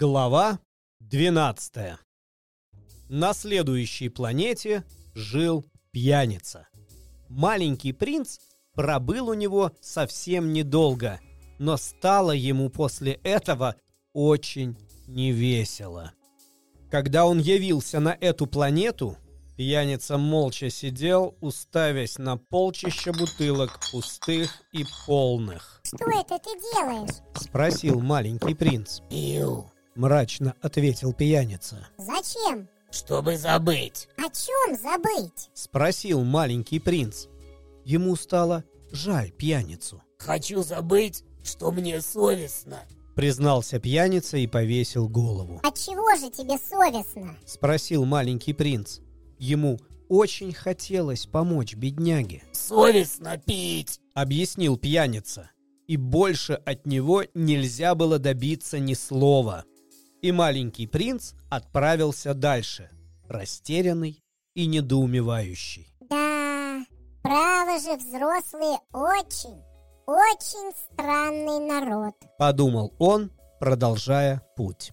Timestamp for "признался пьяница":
43.14-44.36